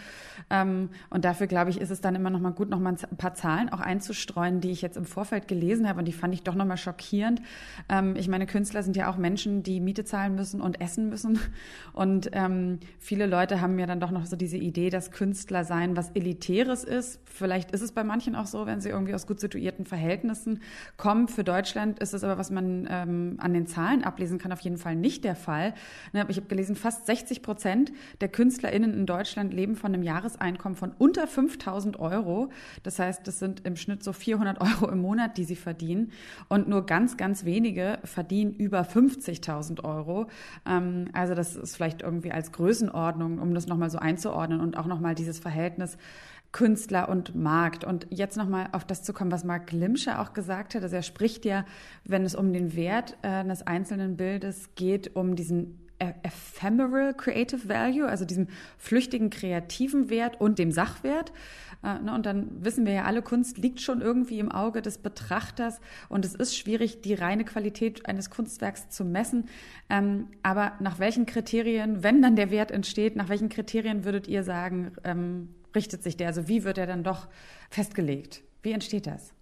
[0.52, 3.18] Ähm, und dafür, glaube ich, ist es dann immer noch mal gut, noch mal ein
[3.18, 6.44] paar Zahlen auch einzustreuen, die ich jetzt im Vorfeld gelesen habe und die fand ich
[6.44, 7.42] doch noch mal schockierend.
[7.90, 11.40] Ähm, ich meine, Künstler sind ja auch Menschen, die Miete zahlen müssen und essen müssen.
[11.94, 15.98] Und ähm, viele Leute haben ja dann doch noch so diese Idee, dass Künstler sein
[15.98, 17.20] was Elitäres ist.
[17.26, 20.62] Vielleicht ist es bei manchen auch so, wenn sie irgendwie aus gut situierten Verhältnissen
[20.98, 21.28] kommen.
[21.28, 24.78] Für Deutschland ist es aber, was man ähm, an den Zahlen ablesen kann, auf jeden
[24.78, 25.74] Fall nicht der Fall.
[26.14, 30.76] Ne, ich habe gelesen, fast 60 Prozent der KünstlerInnen in Deutschland leben von einem Jahreseinkommen
[30.76, 32.50] von unter 5000 Euro.
[32.84, 36.12] Das heißt, das sind im Schnitt so 400 Euro im Monat, die sie verdienen.
[36.50, 40.28] Und nur ganz, ganz wenige verdienen über 50.000 Euro.
[40.66, 44.86] Ähm, also das ist vielleicht irgendwie als Größenordnung, um das nochmal so einzuordnen und auch
[44.86, 45.98] nochmal dieses Verhältnis
[46.52, 47.84] Künstler und Markt.
[47.84, 50.84] Und jetzt nochmal auf das zu kommen, was Mark Glimsche auch gesagt hat.
[50.84, 51.66] Also er spricht ja,
[52.04, 57.68] wenn es um den Wert äh, eines einzelnen Bildes geht, um diesen e-, ephemeral creative
[57.68, 61.32] value, also diesem flüchtigen kreativen Wert und dem Sachwert.
[61.84, 64.98] Äh, ne, und dann wissen wir ja alle, Kunst liegt schon irgendwie im Auge des
[64.98, 65.80] Betrachters
[66.10, 69.46] und es ist schwierig, die reine Qualität eines Kunstwerks zu messen.
[69.90, 74.44] Ähm, aber nach welchen Kriterien, wenn dann der Wert entsteht, nach welchen Kriterien würdet ihr
[74.44, 76.28] sagen, ähm, richtet sich der?
[76.28, 77.28] Also wie wird er dann doch
[77.70, 78.44] festgelegt?
[78.62, 79.34] Wie entsteht das?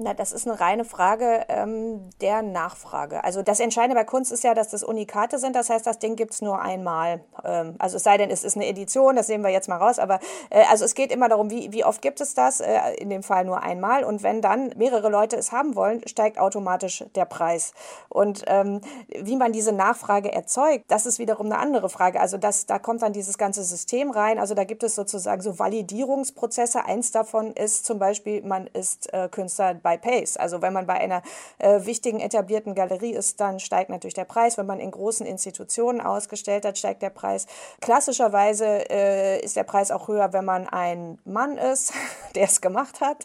[0.00, 3.24] Na, das ist eine reine Frage ähm, der Nachfrage.
[3.24, 5.56] Also das Entscheidende bei Kunst ist ja, dass das Unikate sind.
[5.56, 7.20] Das heißt, das Ding gibt's nur einmal.
[7.44, 9.98] Ähm, also es sei denn, es ist eine Edition, das sehen wir jetzt mal raus.
[9.98, 12.60] Aber äh, also es geht immer darum, wie, wie oft gibt es das?
[12.60, 14.04] Äh, in dem Fall nur einmal.
[14.04, 17.72] Und wenn dann mehrere Leute es haben wollen, steigt automatisch der Preis.
[18.08, 22.20] Und ähm, wie man diese Nachfrage erzeugt, das ist wiederum eine andere Frage.
[22.20, 24.38] Also das, da kommt dann dieses ganze System rein.
[24.38, 26.84] Also da gibt es sozusagen so Validierungsprozesse.
[26.84, 30.36] Eins davon ist zum Beispiel, man ist äh, Künstler bei Pace.
[30.36, 31.22] Also wenn man bei einer
[31.58, 34.58] äh, wichtigen etablierten Galerie ist, dann steigt natürlich der Preis.
[34.58, 37.46] Wenn man in großen Institutionen ausgestellt hat, steigt der Preis.
[37.80, 41.94] Klassischerweise äh, ist der Preis auch höher, wenn man ein Mann ist,
[42.34, 43.24] der es gemacht hat.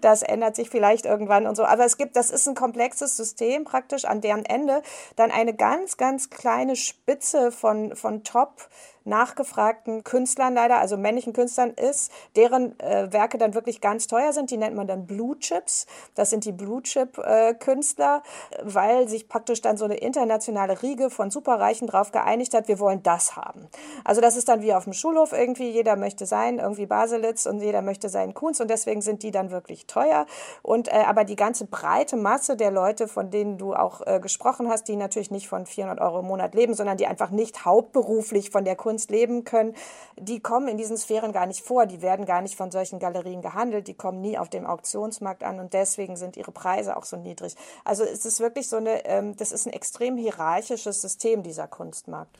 [0.00, 1.64] Das ändert sich vielleicht irgendwann und so.
[1.64, 4.82] Aber es gibt, das ist ein komplexes System praktisch, an deren Ende
[5.14, 8.68] dann eine ganz, ganz kleine Spitze von, von Top-
[9.06, 14.50] nachgefragten Künstlern leider, also männlichen Künstlern ist, deren äh, Werke dann wirklich ganz teuer sind.
[14.50, 15.86] Die nennt man dann Blue Chips.
[16.14, 18.22] Das sind die Blue Chip äh, Künstler,
[18.62, 23.02] weil sich praktisch dann so eine internationale Riege von Superreichen drauf geeinigt hat, wir wollen
[23.02, 23.68] das haben.
[24.04, 27.60] Also das ist dann wie auf dem Schulhof irgendwie, jeder möchte sein, irgendwie Baselitz und
[27.60, 30.26] jeder möchte seinen Kunst und deswegen sind die dann wirklich teuer.
[30.62, 34.68] Und äh, aber die ganze breite Masse der Leute, von denen du auch äh, gesprochen
[34.68, 38.50] hast, die natürlich nicht von 400 Euro im Monat leben, sondern die einfach nicht hauptberuflich
[38.50, 39.74] von der Kunst Kunst leben können,
[40.18, 41.84] die kommen in diesen Sphären gar nicht vor.
[41.84, 43.88] Die werden gar nicht von solchen Galerien gehandelt.
[43.88, 47.54] Die kommen nie auf dem Auktionsmarkt an und deswegen sind ihre Preise auch so niedrig.
[47.84, 52.34] Also es ist wirklich so eine, ähm, das ist ein extrem hierarchisches System, dieser Kunstmarkt.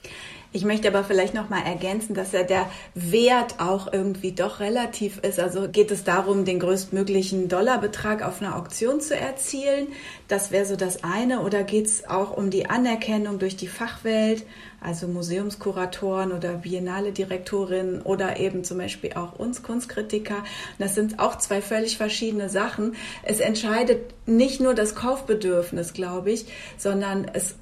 [0.53, 5.19] Ich möchte aber vielleicht noch mal ergänzen, dass ja der Wert auch irgendwie doch relativ
[5.19, 5.39] ist.
[5.39, 9.89] Also geht es darum, den größtmöglichen Dollarbetrag auf einer Auktion zu erzielen.
[10.29, 11.41] Das wäre so das eine.
[11.43, 14.45] Oder geht es auch um die Anerkennung durch die Fachwelt?
[14.87, 20.45] also Museumskuratoren oder Biennale-Direktorinnen oder eben zum Beispiel auch uns Kunstkritiker.
[20.79, 22.95] Das sind auch zwei völlig verschiedene Sachen.
[23.25, 27.57] Es entscheidet nicht nur das Kaufbedürfnis, glaube ich, sondern es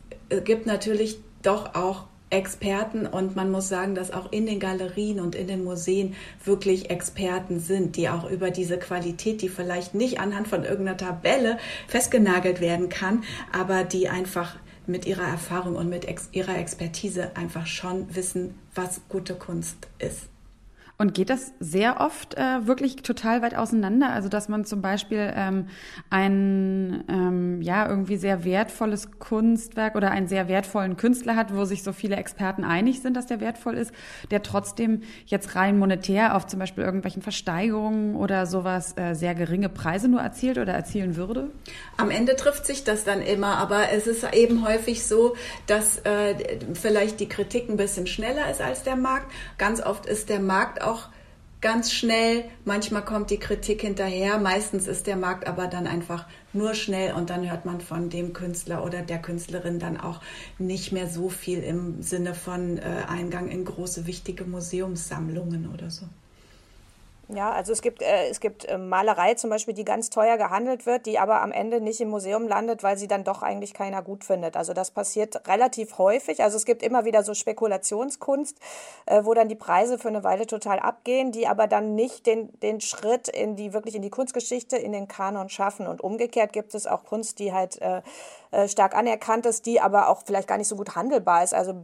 [0.45, 5.35] gibt natürlich doch auch Experten und man muss sagen, dass auch in den Galerien und
[5.35, 10.49] in den Museen wirklich Experten sind, die auch über diese Qualität, die vielleicht nicht anhand
[10.49, 16.29] von irgendeiner Tabelle festgenagelt werden kann, aber die einfach mit ihrer Erfahrung und mit ex
[16.33, 20.34] ihrer Expertise einfach schon wissen, was gute Kunst ist.
[20.97, 24.11] Und geht das sehr oft äh, wirklich total weit auseinander?
[24.11, 25.67] Also dass man zum Beispiel ähm,
[26.09, 31.83] ein ähm, ja irgendwie sehr wertvolles Kunstwerk oder einen sehr wertvollen Künstler hat, wo sich
[31.83, 33.93] so viele Experten einig sind, dass der wertvoll ist,
[34.31, 39.69] der trotzdem jetzt rein monetär auf zum Beispiel irgendwelchen Versteigerungen oder sowas äh, sehr geringe
[39.69, 41.51] Preise nur erzielt oder erzielen würde?
[41.97, 45.35] Am Ende trifft sich das dann immer, aber es ist eben häufig so,
[45.67, 46.37] dass äh,
[46.75, 49.33] vielleicht die Kritik ein bisschen schneller ist als der Markt.
[49.59, 51.09] Ganz oft ist der Markt auch
[51.61, 52.45] ganz schnell.
[52.67, 54.39] Manchmal kommt die Kritik hinterher.
[54.39, 58.35] Meistens ist der Markt aber dann einfach nur schnell und dann hört man von dem
[58.35, 60.21] Künstler oder der Künstlerin dann auch
[60.59, 66.05] nicht mehr so viel im Sinne von äh, Eingang in große, wichtige Museumssammlungen oder so.
[67.29, 70.85] Ja, also es gibt, äh, es gibt äh, Malerei zum Beispiel, die ganz teuer gehandelt
[70.85, 74.03] wird, die aber am Ende nicht im Museum landet, weil sie dann doch eigentlich keiner
[74.03, 74.57] gut findet.
[74.57, 76.43] Also das passiert relativ häufig.
[76.43, 78.59] Also es gibt immer wieder so Spekulationskunst,
[79.07, 82.53] äh, wo dann die Preise für eine Weile total abgehen, die aber dann nicht den,
[82.61, 85.87] den Schritt in die, wirklich in die Kunstgeschichte, in den Kanon schaffen.
[85.87, 87.81] Und umgekehrt gibt es auch Kunst, die halt
[88.55, 91.55] äh, stark anerkannt ist, die aber auch vielleicht gar nicht so gut handelbar ist.
[91.55, 91.75] Also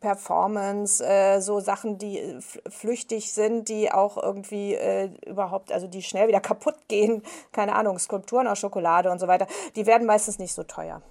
[0.00, 6.02] Performance, äh, so Sachen, die äh, flüchtig sind, die auch irgendwie äh, überhaupt, also die
[6.02, 7.22] schnell wieder kaputt gehen.
[7.52, 9.46] Keine Ahnung, Skulpturen aus Schokolade und so weiter.
[9.74, 11.02] Die werden meistens nicht so teuer.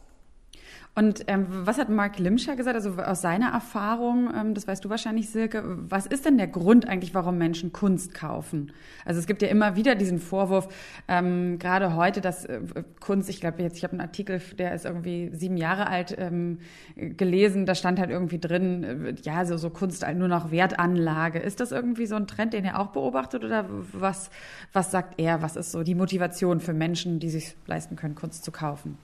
[0.97, 4.89] Und ähm, was hat Mark Limscher gesagt, also aus seiner Erfahrung, ähm, das weißt du
[4.89, 8.71] wahrscheinlich, Silke, was ist denn der Grund eigentlich, warum Menschen Kunst kaufen?
[9.03, 10.69] Also es gibt ja immer wieder diesen Vorwurf,
[11.10, 12.62] ähm, gerade heute, dass äh,
[13.01, 16.60] Kunst, ich glaube jetzt, ich habe einen Artikel, der ist irgendwie sieben Jahre alt, ähm,
[16.95, 21.39] gelesen, da stand halt irgendwie drin, äh, ja, so, so Kunst nur noch Wertanlage.
[21.39, 24.29] Ist das irgendwie so ein Trend, den er auch beobachtet oder was,
[24.71, 28.45] was sagt er, was ist so die Motivation für Menschen, die sich leisten können, Kunst
[28.45, 28.97] zu kaufen?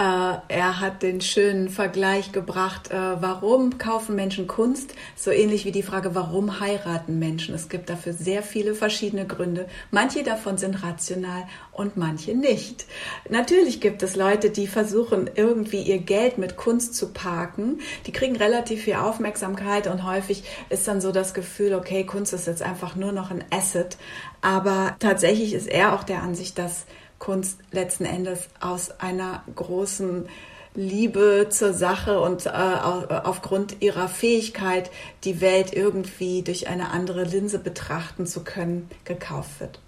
[0.00, 4.94] Äh, er hat den schönen Vergleich gebracht, äh, warum kaufen Menschen Kunst?
[5.14, 7.54] So ähnlich wie die Frage, warum heiraten Menschen?
[7.54, 9.68] Es gibt dafür sehr viele verschiedene Gründe.
[9.90, 12.86] Manche davon sind rational und manche nicht.
[13.28, 17.80] Natürlich gibt es Leute, die versuchen, irgendwie ihr Geld mit Kunst zu parken.
[18.06, 22.46] Die kriegen relativ viel Aufmerksamkeit und häufig ist dann so das Gefühl, okay, Kunst ist
[22.46, 23.98] jetzt einfach nur noch ein Asset.
[24.40, 26.86] Aber tatsächlich ist er auch der Ansicht, dass
[27.20, 30.26] Kunst letzten Endes aus einer großen
[30.74, 34.90] Liebe zur Sache und äh, aufgrund ihrer Fähigkeit,
[35.24, 39.80] die Welt irgendwie durch eine andere Linse betrachten zu können, gekauft wird.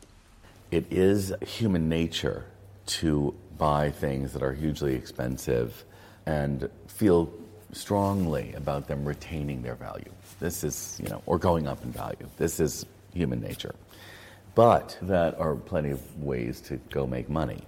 [0.71, 2.45] It is human nature
[3.01, 5.85] to buy things that are hugely expensive
[6.27, 7.29] and feel
[7.73, 10.11] strongly about them retaining their value.
[10.41, 12.29] This is, you know, or going up in value.
[12.39, 13.75] This is human nature.
[14.55, 17.67] But that are plenty of ways to go make money.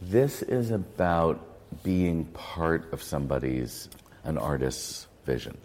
[0.00, 3.88] This is about being part of somebody's,
[4.22, 5.56] an artist's vision.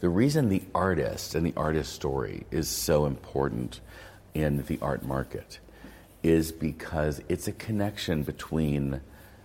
[0.00, 3.80] The reason the artist and the artist story is so important
[4.34, 5.58] in the art market
[6.22, 9.00] is because it's a connection between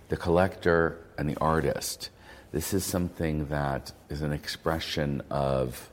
[0.08, 2.10] the collector and the artist.
[2.52, 5.88] This is something that is an expression of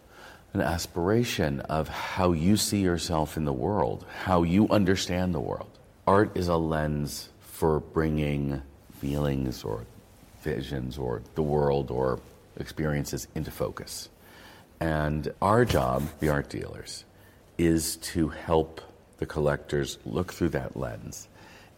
[0.53, 5.69] an aspiration of how you see yourself in the world, how you understand the world.
[6.07, 8.61] Art is a lens for bringing
[8.99, 9.85] feelings or
[10.41, 12.19] visions or the world or
[12.57, 14.09] experiences into focus.
[14.79, 17.03] And our job, the art dealers,
[17.57, 18.81] is to help
[19.17, 21.27] the collectors look through that lens.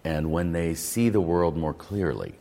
[0.04, 2.36] And when they see the world more clearly,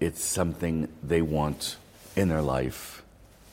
[0.00, 1.76] it's something they want
[2.16, 3.02] in their life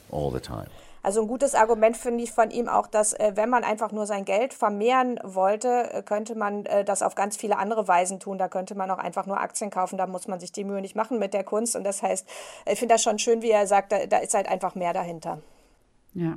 [0.10, 0.70] all the time.
[1.08, 4.06] Also ein gutes Argument finde ich von ihm auch, dass äh, wenn man einfach nur
[4.06, 8.38] sein Geld vermehren wollte, äh, könnte man äh, das auf ganz viele andere Weisen tun.
[8.38, 10.98] Da könnte man auch einfach nur Aktien kaufen, da muss man sich die Mühe nicht
[10.98, 11.78] machen mit der Kunst.
[11.78, 12.28] Und das heißt,
[12.66, 15.40] ich finde das schon schön, wie er sagt, da, da ist halt einfach mehr dahinter.
[16.14, 16.34] Ja.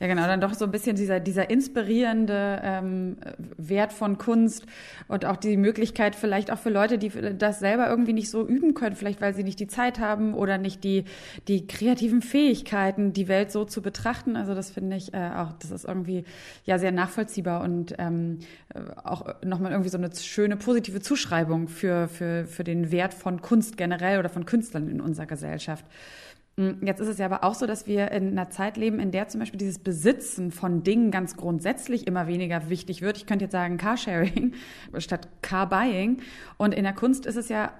[0.00, 3.16] Ja, genau, dann doch so ein bisschen dieser, dieser inspirierende ähm,
[3.56, 4.66] Wert von Kunst
[5.08, 8.74] und auch die Möglichkeit vielleicht auch für Leute, die das selber irgendwie nicht so üben
[8.74, 11.04] können, vielleicht weil sie nicht die Zeit haben oder nicht die,
[11.48, 14.36] die kreativen Fähigkeiten, die Welt so zu betrachten.
[14.36, 16.24] Also das finde ich äh, auch, das ist irgendwie
[16.64, 18.40] ja sehr nachvollziehbar und ähm,
[19.04, 23.76] auch nochmal irgendwie so eine schöne positive Zuschreibung für, für, für den Wert von Kunst
[23.76, 25.84] generell oder von Künstlern in unserer Gesellschaft.
[26.56, 29.10] Mm, jetzt ist es ja aber auch so, dass wir in einer Zeit leben, in
[29.10, 33.16] der zum Beispiel dieses Besitzen von Dingen ganz grundsätzlich immer weniger wichtig wird.
[33.16, 34.54] Ich könnte jetzt sagen Carsharing
[34.98, 36.20] statt Car-Buying.
[36.58, 37.72] Und in der Kunst ist es ja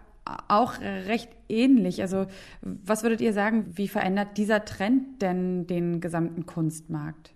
[0.48, 2.00] auch recht ähnlich.
[2.00, 2.26] Also
[2.62, 7.34] was würdet ihr sagen, wie verändert dieser Trend denn den gesamten Kunstmarkt?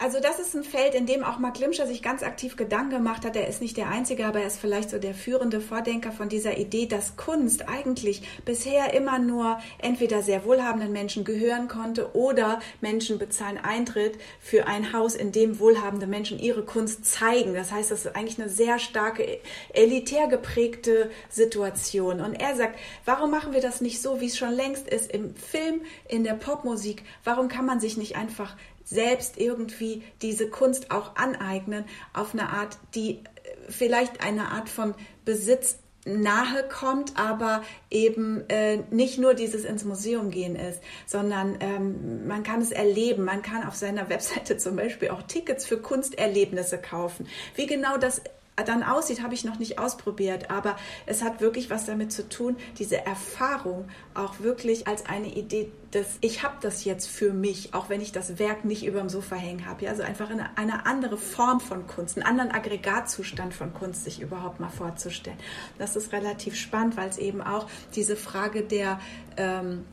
[0.00, 3.24] Also das ist ein Feld, in dem auch Mark Glimscher sich ganz aktiv Gedanken gemacht
[3.24, 3.34] hat.
[3.34, 6.56] Er ist nicht der Einzige, aber er ist vielleicht so der führende Vordenker von dieser
[6.56, 13.18] Idee, dass Kunst eigentlich bisher immer nur entweder sehr wohlhabenden Menschen gehören konnte oder Menschen
[13.18, 17.54] bezahlen Eintritt für ein Haus, in dem wohlhabende Menschen ihre Kunst zeigen.
[17.54, 19.40] Das heißt, das ist eigentlich eine sehr starke,
[19.74, 22.20] elitär geprägte Situation.
[22.20, 25.34] Und er sagt, warum machen wir das nicht so, wie es schon längst ist im
[25.34, 27.02] Film, in der Popmusik?
[27.24, 28.54] Warum kann man sich nicht einfach
[28.88, 33.20] selbst irgendwie diese Kunst auch aneignen auf eine Art, die äh,
[33.68, 40.30] vielleicht eine Art von Besitz nahe kommt, aber eben äh, nicht nur dieses ins Museum
[40.30, 43.24] gehen ist, sondern ähm, man kann es erleben.
[43.24, 47.26] Man kann auf seiner Webseite zum Beispiel auch Tickets für Kunsterlebnisse kaufen.
[47.54, 48.22] Wie genau das
[48.64, 52.56] dann aussieht, habe ich noch nicht ausprobiert, aber es hat wirklich was damit zu tun,
[52.78, 57.88] diese Erfahrung auch wirklich als eine Idee des, ich habe das jetzt für mich, auch
[57.88, 59.84] wenn ich das Werk nicht über dem Sofa hängen habe.
[59.84, 64.20] Ja, also einfach eine, eine andere Form von Kunst, einen anderen Aggregatzustand von Kunst sich
[64.20, 65.38] überhaupt mal vorzustellen.
[65.78, 69.00] Das ist relativ spannend, weil es eben auch diese Frage der
[69.36, 69.84] ähm,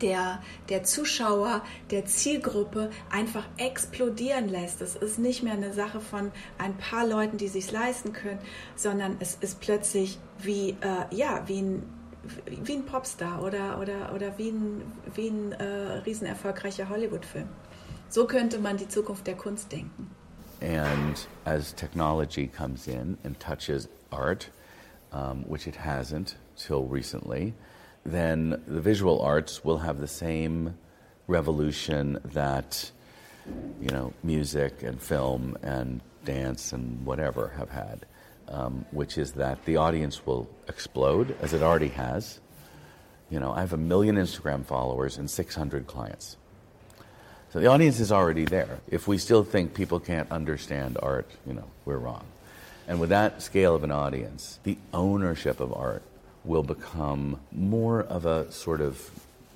[0.00, 4.80] der, der Zuschauer, der Zielgruppe einfach explodieren lässt.
[4.80, 8.38] Es ist nicht mehr eine Sache von ein paar Leuten, die sich leisten können,
[8.76, 11.82] sondern es ist plötzlich wie, äh, ja, wie ein,
[12.46, 14.82] wie ein Popstar oder, oder, oder wie ein,
[15.14, 15.64] wie ein äh,
[16.04, 17.48] riesenerfolgreicher Hollywood-Film.
[18.08, 20.10] So könnte man die Zukunft der Kunst denken.
[20.60, 24.50] And as technology comes in and touches art,
[25.12, 27.54] um, which it hasn't till recently,
[28.04, 30.76] then the visual arts will have the same
[31.26, 32.90] revolution that
[33.80, 38.06] you know music and film and dance and whatever have had,
[38.48, 42.40] um, which is that the audience will explode as it already has.
[43.30, 46.36] You know, I have a million Instagram followers and 600 clients.
[47.52, 48.80] So the audience is already there.
[48.88, 52.24] If we still think people can't understand art, you know, we're wrong.
[52.86, 56.02] And with that scale of an audience, the ownership of art
[56.44, 59.10] will become more of a sort of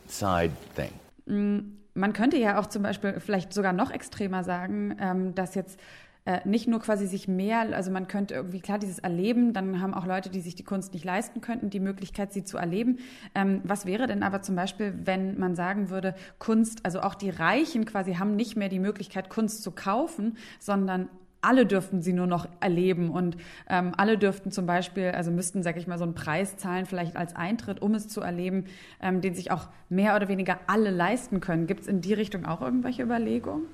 [0.06, 0.90] side thing.
[1.26, 5.78] Mm, man könnte ja auch zum Beispiel vielleicht sogar noch extremer sagen, ähm, dass jetzt
[6.26, 9.92] äh, nicht nur quasi sich mehr, also man könnte irgendwie klar dieses Erleben, dann haben
[9.92, 12.98] auch Leute, die sich die Kunst nicht leisten könnten, die Möglichkeit, sie zu erleben.
[13.34, 17.28] Ähm, was wäre denn aber zum Beispiel, wenn man sagen würde, Kunst, also auch die
[17.28, 21.10] Reichen quasi haben nicht mehr die Möglichkeit, Kunst zu kaufen, sondern
[21.44, 23.36] alle dürften sie nur noch erleben und
[23.68, 27.16] ähm, alle dürften zum Beispiel, also müssten, sag ich mal, so einen Preis zahlen, vielleicht
[27.16, 28.64] als Eintritt, um es zu erleben,
[29.00, 31.66] ähm, den sich auch mehr oder weniger alle leisten können.
[31.66, 33.64] Gibt es in die Richtung auch irgendwelche Überlegungen?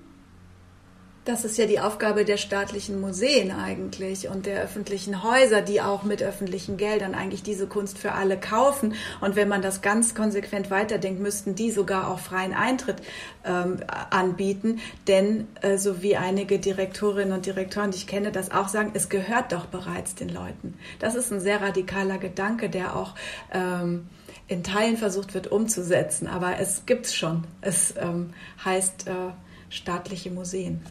[1.31, 6.03] Das ist ja die Aufgabe der staatlichen Museen eigentlich und der öffentlichen Häuser, die auch
[6.03, 8.95] mit öffentlichen Geldern eigentlich diese Kunst für alle kaufen.
[9.21, 12.97] Und wenn man das ganz konsequent weiterdenkt, müssten die sogar auch freien Eintritt
[13.45, 13.77] ähm,
[14.11, 14.81] anbieten.
[15.07, 19.09] Denn äh, so wie einige Direktorinnen und Direktoren, die ich kenne, das auch sagen, es
[19.09, 20.75] gehört doch bereits den Leuten.
[20.99, 23.15] Das ist ein sehr radikaler Gedanke, der auch
[23.53, 24.09] ähm,
[24.49, 26.27] in Teilen versucht wird umzusetzen.
[26.27, 27.45] Aber es gibt es schon.
[27.61, 28.31] Es ähm,
[28.65, 29.13] heißt äh,
[29.69, 30.83] staatliche Museen.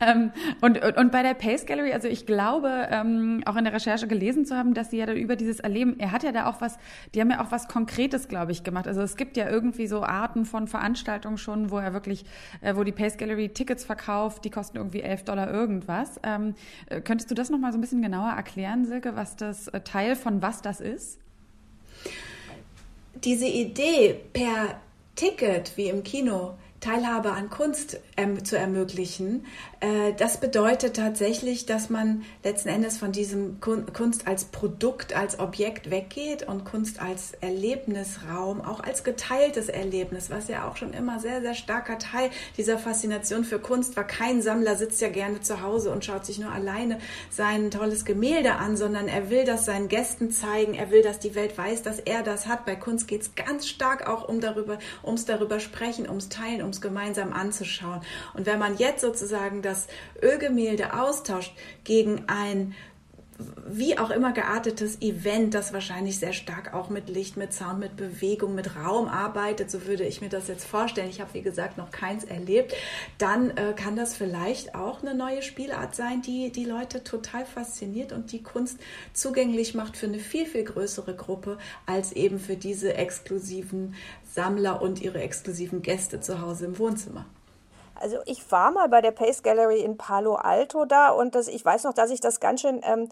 [0.00, 4.06] Ähm, und, und bei der Pace Gallery, also ich glaube, ähm, auch in der Recherche
[4.06, 6.60] gelesen zu haben, dass sie ja da über dieses Erleben, er hat ja da auch
[6.60, 6.78] was,
[7.14, 8.88] die haben ja auch was Konkretes, glaube ich, gemacht.
[8.88, 12.24] Also es gibt ja irgendwie so Arten von Veranstaltungen schon, wo er wirklich,
[12.62, 16.18] äh, wo die Pace Gallery Tickets verkauft, die kosten irgendwie 11 Dollar irgendwas.
[16.22, 16.54] Ähm,
[16.86, 20.16] äh, könntest du das nochmal so ein bisschen genauer erklären, Silke, was das äh, Teil
[20.16, 21.18] von was das ist?
[23.24, 24.80] Diese Idee per
[25.14, 29.44] Ticket wie im Kino Teilhabe an Kunst ähm, zu ermöglichen.
[29.80, 35.38] Äh, das bedeutet tatsächlich, dass man letzten Endes von diesem Kun Kunst als Produkt, als
[35.38, 41.18] Objekt weggeht und Kunst als Erlebnisraum, auch als geteiltes Erlebnis, was ja auch schon immer
[41.18, 44.04] sehr, sehr starker Teil dieser Faszination für Kunst war.
[44.04, 46.98] Kein Sammler sitzt ja gerne zu Hause und schaut sich nur alleine
[47.30, 51.34] sein tolles Gemälde an, sondern er will das seinen Gästen zeigen, er will, dass die
[51.34, 52.66] Welt weiß, dass er das hat.
[52.66, 56.68] Bei Kunst geht es ganz stark auch um darüber, ums darüber sprechen, ums Teilen, um
[56.68, 58.02] es gemeinsam anzuschauen.
[58.34, 59.69] Und wenn man jetzt sozusagen das
[60.22, 61.52] Ölgemälde austauscht
[61.84, 62.74] gegen ein
[63.66, 67.96] wie auch immer geartetes Event, das wahrscheinlich sehr stark auch mit Licht, mit Sound, mit
[67.96, 71.08] Bewegung, mit Raum arbeitet, so würde ich mir das jetzt vorstellen.
[71.08, 72.74] Ich habe, wie gesagt, noch keins erlebt.
[73.18, 78.12] Dann äh, kann das vielleicht auch eine neue Spielart sein, die die Leute total fasziniert
[78.12, 78.78] und die Kunst
[79.12, 83.94] zugänglich macht für eine viel, viel größere Gruppe als eben für diese exklusiven
[84.32, 87.26] Sammler und ihre exklusiven Gäste zu Hause im Wohnzimmer.
[88.00, 91.64] Also ich war mal bei der Pace Gallery in Palo Alto da und das, ich
[91.64, 93.08] weiß noch, dass ich das ganz schön, ähm,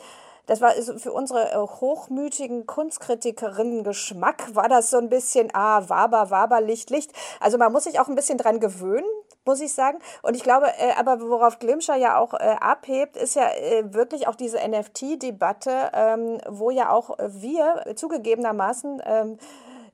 [0.46, 6.30] das war für unsere äh, hochmütigen Kunstkritikerinnen Geschmack, war das so ein bisschen, ah, Waber,
[6.30, 7.12] Waber, Licht, Licht.
[7.38, 9.06] Also man muss sich auch ein bisschen dran gewöhnen,
[9.44, 9.98] muss ich sagen.
[10.22, 14.26] Und ich glaube, äh, aber worauf Glimscher ja auch äh, abhebt, ist ja äh, wirklich
[14.26, 19.38] auch diese NFT-Debatte, ähm, wo ja auch wir zugegebenermaßen ähm,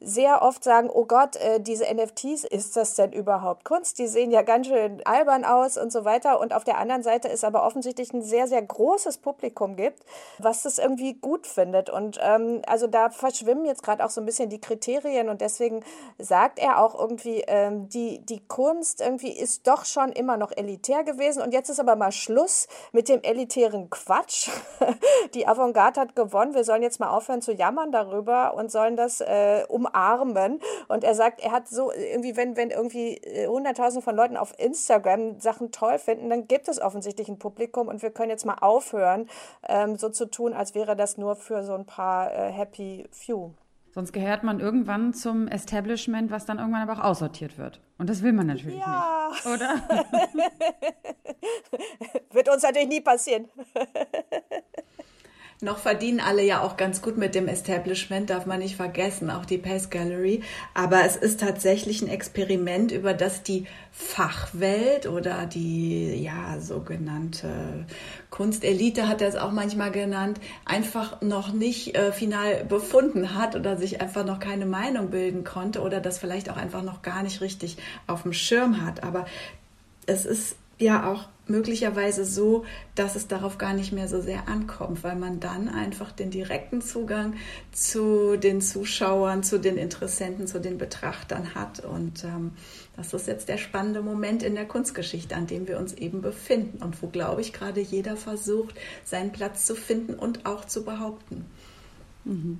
[0.04, 3.98] sehr oft sagen, oh Gott, äh, diese NFTs, ist das denn überhaupt Kunst?
[3.98, 6.40] Die sehen ja ganz schön albern aus und so weiter.
[6.40, 10.04] Und auf der anderen Seite ist aber offensichtlich ein sehr, sehr großes Publikum gibt,
[10.38, 11.88] was das irgendwie gut findet.
[11.88, 15.82] Und ähm, also da verschwimmen jetzt gerade auch so ein bisschen die Kriterien und deswegen
[16.18, 21.02] sagt er auch irgendwie, ähm, die, die Kunst irgendwie ist doch schon immer noch elitär
[21.04, 24.50] gewesen und jetzt ist aber mal Schluss mit dem elitären Quatsch.
[25.34, 29.20] die Avantgarde hat gewonnen, wir sollen jetzt mal aufhören zu jammern darüber und sollen das
[29.20, 30.60] äh, um umarmen.
[30.88, 34.52] Und er sagt, er hat so irgendwie, wenn, wenn irgendwie äh, hunderttausende von Leuten auf
[34.58, 38.58] Instagram Sachen toll finden, dann gibt es offensichtlich ein Publikum und wir können jetzt mal
[38.60, 39.28] aufhören,
[39.68, 43.52] ähm, so zu tun, als wäre das nur für so ein paar äh, Happy Few.
[43.92, 47.80] Sonst gehört man irgendwann zum Establishment, was dann irgendwann aber auch aussortiert wird.
[47.96, 49.28] Und das will man natürlich ja.
[49.30, 49.70] nicht, oder?
[52.32, 53.48] wird uns natürlich nie passieren.
[55.64, 59.46] Noch verdienen alle ja auch ganz gut mit dem Establishment, darf man nicht vergessen, auch
[59.46, 60.42] die Pace Gallery.
[60.74, 67.86] Aber es ist tatsächlich ein Experiment, über das die Fachwelt oder die ja sogenannte
[68.28, 73.78] Kunstelite hat er es auch manchmal genannt, einfach noch nicht äh, final befunden hat oder
[73.78, 77.40] sich einfach noch keine Meinung bilden konnte oder das vielleicht auch einfach noch gar nicht
[77.40, 79.02] richtig auf dem Schirm hat.
[79.02, 79.24] Aber
[80.04, 85.04] es ist ja auch möglicherweise so, dass es darauf gar nicht mehr so sehr ankommt,
[85.04, 87.34] weil man dann einfach den direkten Zugang
[87.72, 91.84] zu den Zuschauern, zu den Interessenten, zu den Betrachtern hat.
[91.84, 92.52] Und ähm,
[92.96, 96.82] das ist jetzt der spannende Moment in der Kunstgeschichte, an dem wir uns eben befinden
[96.82, 101.44] und wo, glaube ich, gerade jeder versucht, seinen Platz zu finden und auch zu behaupten.
[102.24, 102.58] Mhm.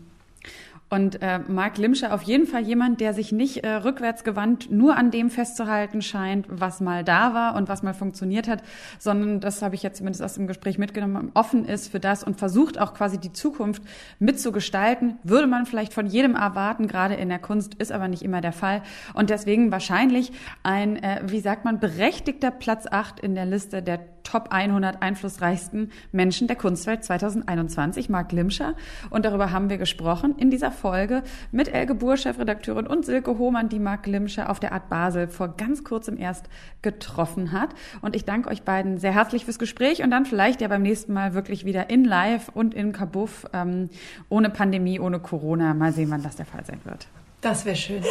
[0.94, 5.11] Und äh, Marc Limscher auf jeden Fall jemand, der sich nicht äh, rückwärtsgewandt nur an
[5.11, 8.62] dem festzuhalten scheint, was mal da war und was mal funktioniert hat,
[9.01, 12.38] sondern das habe ich jetzt zumindest aus dem Gespräch mitgenommen, offen ist für das und
[12.38, 13.82] versucht auch quasi die Zukunft
[14.20, 15.18] mitzugestalten.
[15.24, 18.53] Würde man vielleicht von jedem erwarten, gerade in der Kunst, ist aber nicht immer der
[18.53, 18.80] Fall.
[19.14, 20.30] Und deswegen wahrscheinlich
[20.62, 25.93] ein, äh, wie sagt man, berechtigter Platz acht in der Liste der Top 100 einflussreichsten
[26.11, 28.75] Menschen der Kunstwelt 2021, Marc Limscher.
[29.11, 31.22] Und darüber haben wir gesprochen in dieser Folge
[31.53, 35.49] mit Elke Buhr, Chefredakteurin, und Silke Hohmann, die Marc Limscher auf der Art Basel vor
[35.57, 36.47] ganz kurzem erst
[36.83, 37.70] getroffen hat.
[38.03, 41.12] Und ich danke euch beiden sehr herzlich fürs Gespräch und dann vielleicht ja beim nächsten
[41.12, 43.91] Mal wirklich wieder in Live und in Kabuff, ähm,
[44.29, 45.75] ohne Pandemie, ohne Corona.
[45.75, 47.07] Mal sehen, wann das der Fall sein wird.
[47.41, 48.03] Das wäre schön.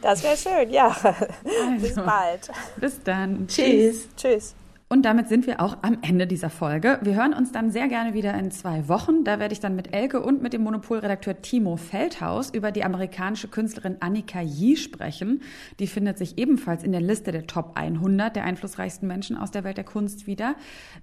[0.00, 0.88] Das wäre schön, ja.
[0.88, 2.50] Also, bis bald.
[2.76, 3.46] Bis dann.
[3.46, 4.08] Tschüss.
[4.16, 4.54] Tschüss.
[4.92, 6.98] Und damit sind wir auch am Ende dieser Folge.
[7.00, 9.24] Wir hören uns dann sehr gerne wieder in zwei Wochen.
[9.24, 13.48] Da werde ich dann mit Elke und mit dem Monopolredakteur Timo Feldhaus über die amerikanische
[13.48, 15.40] Künstlerin Annika Yee sprechen.
[15.78, 19.64] Die findet sich ebenfalls in der Liste der Top 100 der einflussreichsten Menschen aus der
[19.64, 20.56] Welt der Kunst wieder.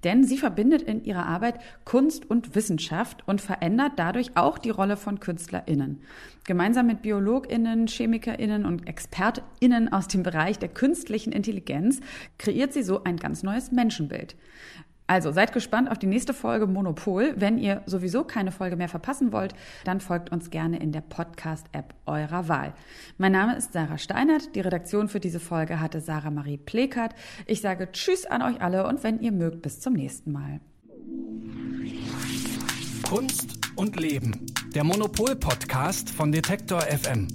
[0.04, 4.98] Denn sie verbindet in ihrer Arbeit Kunst und Wissenschaft und verändert dadurch auch die Rolle
[4.98, 6.04] von KünstlerInnen.
[6.50, 12.00] Gemeinsam mit BiologInnen, ChemikerInnen und ExpertInnen aus dem Bereich der künstlichen Intelligenz
[12.40, 14.36] kreiert sie so ein ganz neues Menschenbild.
[15.06, 17.36] Also seid gespannt auf die nächste Folge Monopol.
[17.36, 21.94] Wenn ihr sowieso keine Folge mehr verpassen wollt, dann folgt uns gerne in der Podcast-App
[22.08, 22.74] eurer Wahl.
[23.20, 24.56] Mein Name ist Sarah Steinert.
[24.56, 27.14] Die Redaktion für diese Folge hatte Sarah Marie Plekert.
[27.46, 30.62] Ich sage Tschüss an euch alle und wenn ihr mögt, bis zum nächsten Mal.
[33.10, 34.46] Kunst und Leben.
[34.76, 37.26] Der Monopol-Podcast von Detektor FM.